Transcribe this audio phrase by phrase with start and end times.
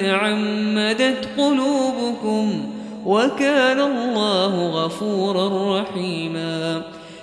[0.00, 2.66] تعمدت قلوبكم
[3.06, 6.82] وكان الله غفورا رحيما.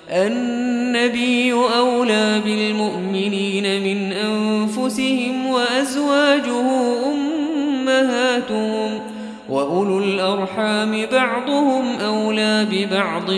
[0.09, 6.67] النبي أولى بالمؤمنين من أنفسهم وأزواجه
[7.11, 9.01] أمهاتهم
[9.49, 13.31] وأولو الأرحام بعضهم أولى ببعض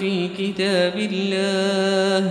[0.00, 2.30] في كتاب الله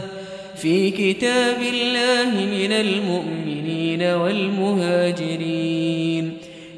[0.56, 5.53] في كتاب الله من المؤمنين والمهاجرين.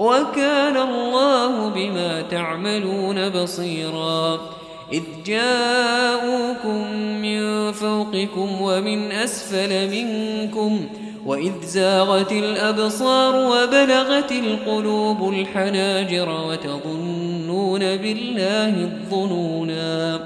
[0.00, 4.40] وكان الله بما تعملون بصيرا.
[4.92, 10.88] إذ جاءوكم من فوقكم ومن أسفل منكم
[11.26, 20.20] وإذ زاغت الأبصار وبلغت القلوب الحناجر وتظنون بالله الظنونا.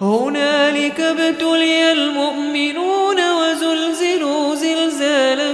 [0.00, 5.50] هنالك ابتلي المؤمنون وزلزلوا زلزالا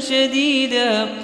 [0.00, 1.23] شديدا.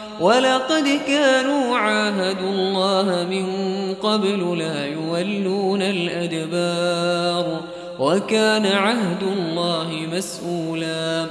[0.21, 3.45] ولقد كانوا عاهدوا الله من
[4.03, 7.61] قبل لا يولون الأدبار
[7.99, 11.25] وكان عهد الله مسؤولا.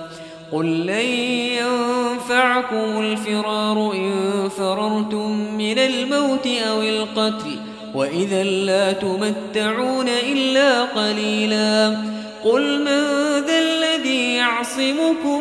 [0.52, 1.06] قل لن
[1.62, 7.56] ينفعكم الفرار إن فررتم من الموت أو القتل
[7.94, 11.96] وإذا لا تمتعون إلا قليلا.
[12.44, 13.02] قل من
[13.46, 15.40] ذا الذي يعصمكم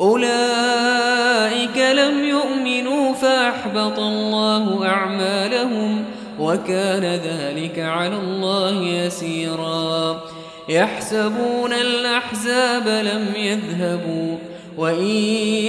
[0.00, 6.04] أولئك لم يؤمنوا فأحبط الله أعمالهم
[6.40, 10.20] وكان ذلك على الله يسيرا.
[10.68, 14.36] يحسبون الأحزاب لم يذهبوا
[14.78, 15.06] وإن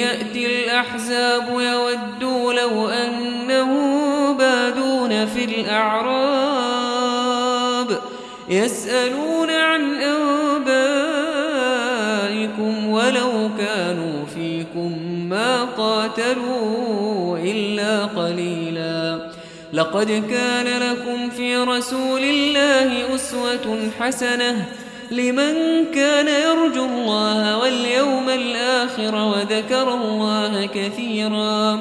[0.04, 7.02] يأتي الأحزاب يودوا لو أنهم بادون في الأعراب.
[8.50, 10.52] يسألون عن أنبائكم
[12.90, 14.11] ولو كانوا
[15.78, 19.32] قاتلوا إلا قليلا.
[19.74, 24.66] لقد كان لكم في رسول الله أسوة حسنة.
[25.12, 31.80] لمن كان يرجو الله واليوم الآخر وذكر الله كثيرا.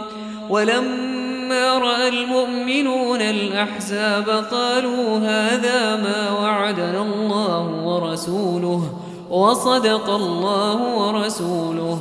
[0.50, 8.82] ولما رأى المؤمنون الأحزاب قالوا هذا ما وعدنا الله ورسوله
[9.30, 12.00] وصدق الله ورسوله.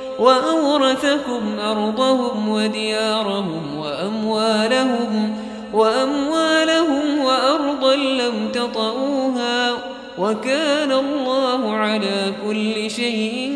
[0.21, 5.35] وأورثكم أرضهم وديارهم وأموالهم
[5.73, 9.71] وأموالهم وأرضا لم تطئوها
[10.17, 13.53] وكان الله على كل شيء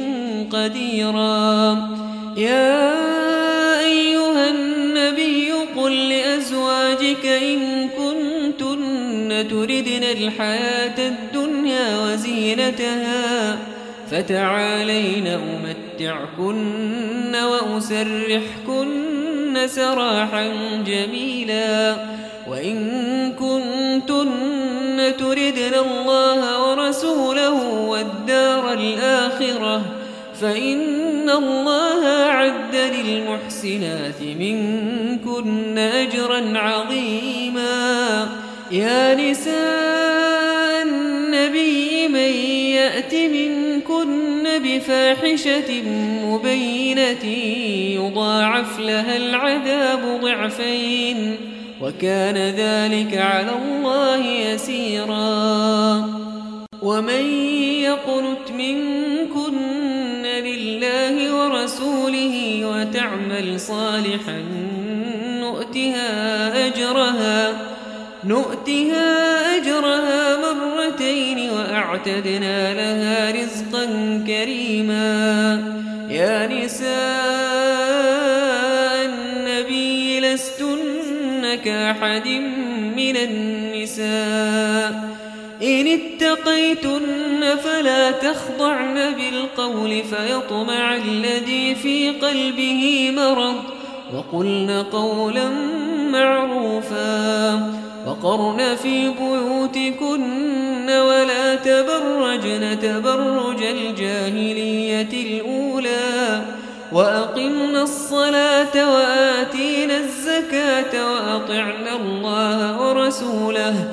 [0.52, 1.78] قديرا.
[2.38, 2.92] يا
[3.80, 13.58] أيها النبي قل لأزواجك إن كنتن تردن الحياة الدنيا وزينتها
[14.12, 15.28] فتعالين
[15.96, 18.88] أمتعكن وأسرحكن
[19.68, 20.48] سراحا
[20.88, 21.96] جميلا.
[22.50, 22.78] وإن
[23.32, 29.82] كنتن تردن الله ورسوله والدار الآخرة
[30.42, 38.28] فإن الله أعد للمحسنات منكن أجرا عظيما.
[38.72, 39.85] يا نساء
[44.76, 45.84] بفاحشة
[46.26, 47.26] مبينة
[47.96, 51.36] يضاعف لها العذاب ضعفين
[51.82, 55.26] وكان ذلك على الله يسيرا.
[56.82, 57.26] ومن
[57.82, 64.44] يقنت منكن لله ورسوله وتعمل صالحا
[65.40, 67.54] نؤتها أجرها
[68.24, 70.36] نؤتها أجرها
[71.86, 73.86] وأعتدنا لها رزقا
[74.28, 75.64] كريما.
[76.10, 76.96] يا نساء
[79.06, 82.28] النبي لستن كأحد
[82.98, 85.16] من النساء.
[85.64, 93.64] إن اتقيتن فلا تخضعن بالقول فيطمع الذي في قلبه مرض.
[94.14, 95.50] وقلن قولا
[96.12, 97.54] معروفا.
[98.08, 106.42] وقرن في بيوتكن ولا تبرجن تبرج الجاهلية الأولى
[106.92, 113.92] وأقمنا الصلاة وآتينا الزكاة وأطعنا الله ورسوله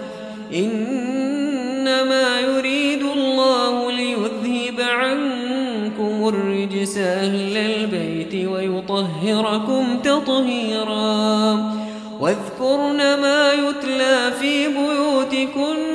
[0.55, 11.73] إنما يريد الله ليذهب عنكم الرجس أهل البيت ويطهركم تطهيرا
[12.21, 15.92] واذكرن ما يتلى في بيوتكن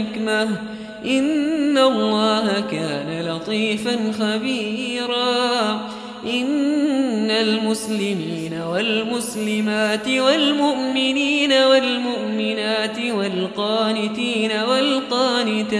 [0.00, 0.48] والحكمة
[1.04, 5.80] إن الله كان لطيفا خبيرا.
[6.26, 15.70] إن المسلمين والمسلمات والمؤمنين والمؤمنات والقانتين والقانتات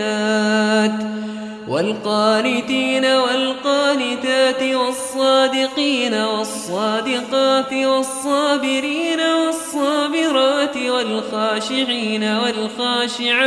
[1.71, 13.41] والقانتين والقانتات والصادقين والصادقات والصابرين والصابرات والخاشعين والخاشعات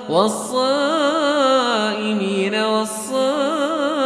[0.09, 1.45] والصائمين
[2.55, 4.05] والصائمات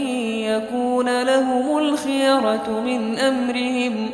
[1.01, 4.09] يكون لهم الخيرة من أمرهم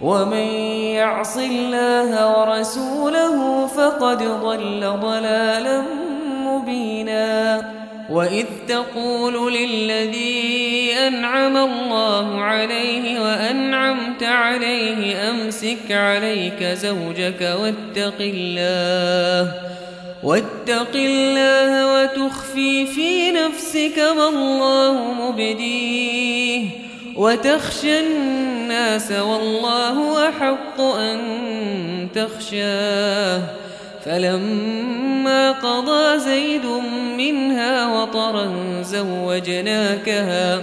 [0.00, 0.46] ومن
[0.94, 5.82] يعص الله ورسوله فقد ضل ضلالا
[6.28, 7.62] مبينا
[8.10, 19.52] وإذ تقول للذي أنعم الله عليه وأنعمت عليه أمسك عليك زوجك واتق الله
[20.22, 26.64] واتق الله وتخفي في نفسك ما الله مبديه
[27.16, 31.18] وتخشى الناس والله أحق أن
[32.14, 33.42] تخشاه
[34.04, 36.66] فلما قضى زيد
[37.18, 40.62] منها وطرا زوجناكها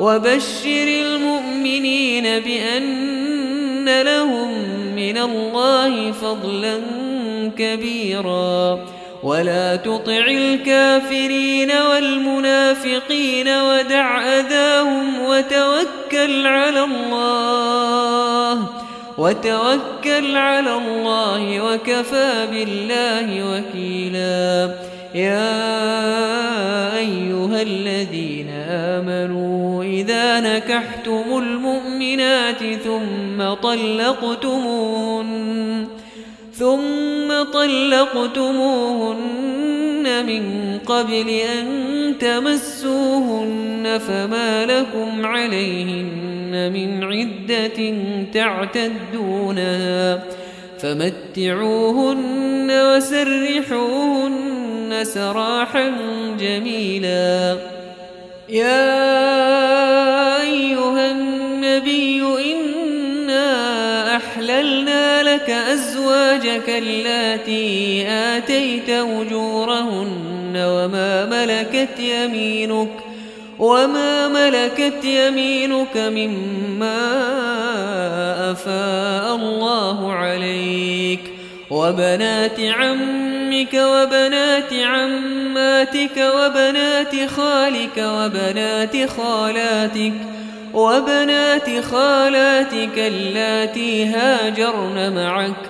[0.00, 4.48] وبشر المؤمنين بأن لهم
[4.96, 6.80] من الله فضلا
[7.58, 8.84] كبيرا.
[9.22, 18.68] ولا تطع الكافرين والمنافقين ودع أذاهم وتوكل على الله
[19.18, 24.89] وتوكل على الله وكفى بالله وكيلا.
[25.14, 35.30] يا أيها الذين آمنوا إذا نكحتم المؤمنات ثم طلقتمون
[36.52, 39.16] ثم طلقتموهن
[40.26, 41.66] من قبل أن
[42.20, 47.94] تمسوهن فما لكم عليهن من عدة
[48.34, 50.22] تعتدونها.
[50.82, 54.50] فمتعوهن وسرحوهن
[55.02, 55.92] سراحا
[56.40, 57.56] جميلا.
[58.48, 58.90] يا
[60.42, 62.22] أيها النبي
[62.52, 73.09] إنا أحللنا لك أزواجك اللاتي آتيت أجورهن وما ملكت يمينك.
[73.60, 77.00] وما ملكت يمينك مما
[78.50, 81.20] أفاء الله عليك
[81.70, 90.12] وبنات عمك وبنات عماتك وبنات خالك وبنات خالاتك
[90.74, 95.69] وبنات خالاتك اللاتي هاجرن معك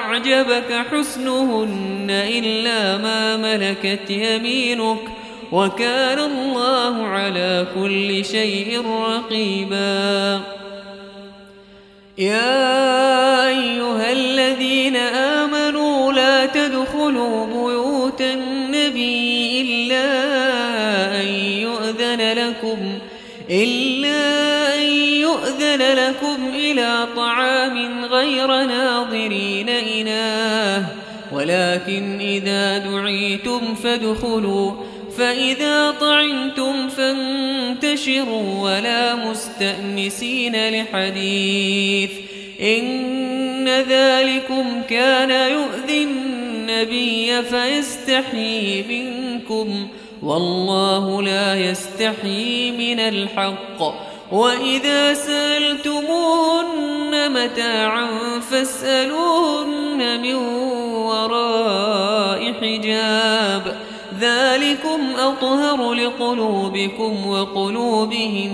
[0.00, 5.04] أعجبك حسنهن إلا ما ملكت يمينك
[5.52, 10.40] وكان الله على كل شيء رقيبا.
[12.18, 20.06] يا أيها الذين آمنوا لا تدخلوا بيوت النبي إلا
[21.20, 21.26] أن
[21.66, 22.98] يؤذن لكم
[23.50, 24.20] إلا
[24.74, 24.82] أن
[25.26, 26.39] يؤذن لكم
[26.70, 30.86] إلى طعام غير ناظرين إناه
[31.32, 34.72] ولكن إذا دعيتم فادخلوا
[35.18, 42.10] فإذا طعنتم فانتشروا ولا مستأنسين لحديث
[42.60, 49.88] إن ذلكم كان يؤذي النبي فيستحيي منكم
[50.22, 53.82] والله لا يستحيي من الحق
[54.32, 56.39] وإذا سألتمون
[57.44, 58.06] متاعا
[58.50, 60.34] فاسألوهن من
[60.94, 63.76] وراء حجاب.
[64.20, 68.52] ذلكم أطهر لقلوبكم وقلوبهم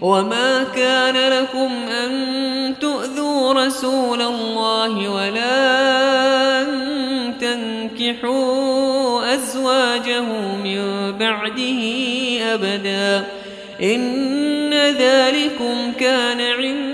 [0.00, 6.68] وما كان لكم أن تؤذوا رسول الله ولا أن
[7.40, 10.22] تنكحوا أزواجه
[10.64, 11.80] من بعده
[12.54, 13.26] أبدا.
[13.82, 16.93] إن ذلكم كان عند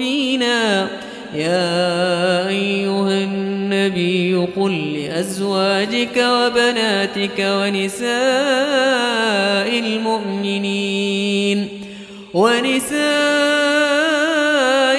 [0.00, 0.88] مبينا
[1.34, 8.08] يا أيها النبي قل لأزواجك وبناتك ونساء
[9.78, 11.68] المؤمنين
[12.34, 13.00] ونساء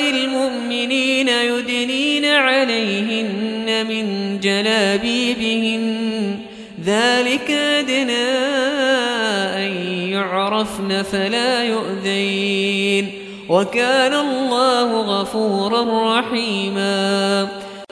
[0.10, 6.38] المؤمنين يدنين عليهن من جلابيبهن.
[6.86, 8.30] ذلك أدنى
[9.58, 9.72] أن
[10.10, 13.21] يعرفن فلا يؤذين.
[13.52, 17.48] وكان الله غفورا رحيما.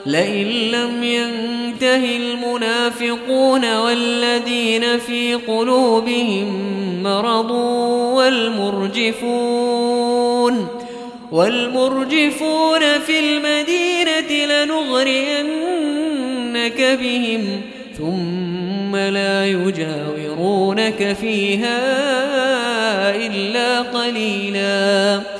[0.06, 6.48] لئن لم ينته المنافقون والذين في قلوبهم
[7.02, 7.50] مرض
[8.16, 9.20] والمرجفون
[11.32, 15.38] والمرجفون في المدينة لنغرينك
[17.00, 17.60] بهم
[17.98, 21.80] ثم لا يجاورونك فيها
[23.16, 25.39] إلا قليلاً.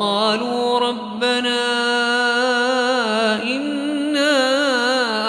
[0.00, 1.60] وقالوا ربنا
[3.44, 4.36] إنا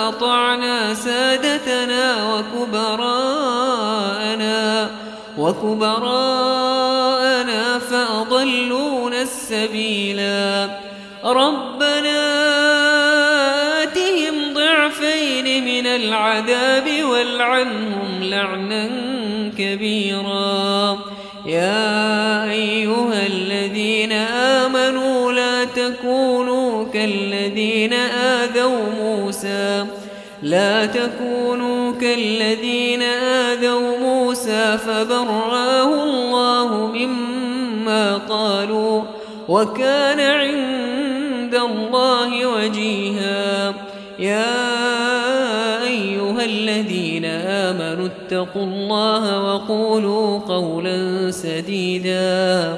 [0.10, 3.60] أطعنا سادتنا وكبراءنا
[5.38, 6.60] وكبراءنا
[7.80, 10.70] فأضلونا السبيلا.
[11.26, 12.22] ربنا
[13.84, 18.90] آتهم ضعفين من العذاب والعنهم لعنا
[19.58, 20.98] كبيرا.
[21.46, 22.21] يا
[27.82, 29.86] كالذين آذوا موسى.
[30.44, 39.02] لا تكونوا كالذين آذوا موسى فبرآه الله مما قالوا
[39.48, 43.74] وكان عند الله وجيها.
[44.20, 52.78] يا أيها الذين آمنوا اتقوا الله وقولوا قولا سديدا.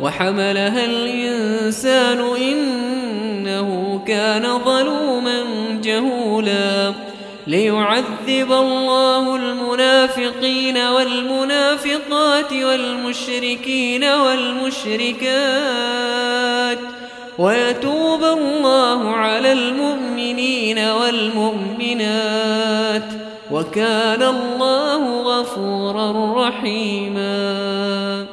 [0.00, 5.44] وحملها الإنسان إنه كان ظلوما
[5.82, 6.92] جهولا
[7.46, 15.26] ليعذب الله المنافقين والمنافقات والمشركين والمشركات
[17.38, 22.36] ويتوب الله على المؤمنين والمؤمنات
[23.50, 28.26] وكان الله غفورا رحيما